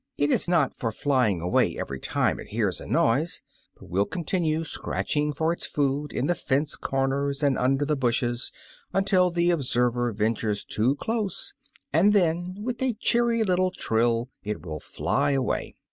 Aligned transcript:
It 0.17 0.31
is 0.31 0.47
not 0.47 0.73
for 0.75 0.91
flying 0.91 1.41
away 1.41 1.77
every 1.77 1.99
time 1.99 2.39
it 2.39 2.47
hears 2.47 2.81
a 2.81 2.87
noise, 2.87 3.43
but 3.75 3.87
will 3.87 4.07
continue 4.07 4.63
scratching 4.63 5.31
for 5.31 5.53
its 5.53 5.67
food 5.67 6.11
in 6.11 6.25
the 6.25 6.33
fence 6.33 6.75
comers 6.75 7.43
and 7.43 7.55
under 7.55 7.85
the 7.85 7.95
bushes, 7.95 8.51
until 8.93 9.29
the 9.29 9.51
observer 9.51 10.11
ventures 10.11 10.65
too 10.65 10.95
close, 10.95 11.53
and 11.93 12.13
then, 12.13 12.55
with 12.63 12.81
a 12.81 12.93
cheery 12.95 13.43
little 13.43 13.69
trill, 13.69 14.29
it 14.41 14.65
will 14.65 14.79
fly 14.79 15.33
away. 15.33 15.75